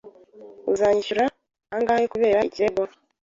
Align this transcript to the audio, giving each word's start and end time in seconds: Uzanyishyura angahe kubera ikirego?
Uzanyishyura 0.71 1.23
angahe 1.75 2.05
kubera 2.13 2.39
ikirego? 2.49 2.83